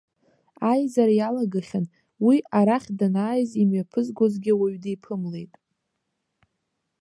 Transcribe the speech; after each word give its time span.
Аизара 0.71 1.13
иалагахьан 1.15 1.85
уи 2.25 2.37
арахь 2.57 2.89
данааиз, 2.97 3.51
имҩаԥызгозгьы 3.61 4.53
уаҩ 4.59 4.77
диԥымлеит. 4.83 5.53